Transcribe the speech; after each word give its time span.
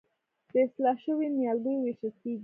د 0.51 0.53
اصلاح 0.65 0.97
شویو 1.03 1.35
نیالګیو 1.37 1.81
ویشل 1.83 2.11
کیږي. 2.21 2.39